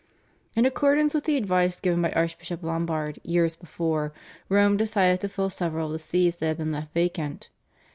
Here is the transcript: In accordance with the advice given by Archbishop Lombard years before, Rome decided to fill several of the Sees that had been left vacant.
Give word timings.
In 0.55 0.65
accordance 0.65 1.13
with 1.13 1.25
the 1.25 1.37
advice 1.37 1.79
given 1.79 2.01
by 2.01 2.11
Archbishop 2.13 2.63
Lombard 2.63 3.19
years 3.23 3.55
before, 3.55 4.13
Rome 4.49 4.75
decided 4.75 5.21
to 5.21 5.29
fill 5.29 5.51
several 5.51 5.85
of 5.85 5.91
the 5.91 5.99
Sees 5.99 6.37
that 6.37 6.47
had 6.47 6.57
been 6.57 6.71
left 6.71 6.91
vacant. 6.95 7.49